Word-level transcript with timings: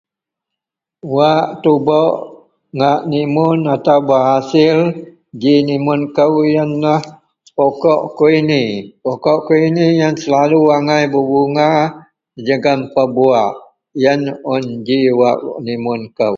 Wak 1.15 1.43
tubok 1.63 2.11
ngak 2.77 2.99
nimun 3.11 3.59
atau 3.75 3.99
behasil 4.07 4.77
ji 5.41 5.53
nimun 5.67 6.01
kou 6.15 6.35
yenlah 6.53 7.01
pokok 7.57 8.01
kuwini. 8.17 8.63
Pokok 9.03 9.37
kuwini 9.47 9.85
yen 9.99 10.13
selalu 10.21 10.59
angai 10.75 11.05
pebunga 11.13 11.69
jegem 12.47 12.79
pebuwak. 12.93 13.53
Yen 14.03 14.21
un 14.53 14.63
ji 14.85 14.99
wak 15.19 15.39
nimun 15.65 16.01
kou 16.17 16.29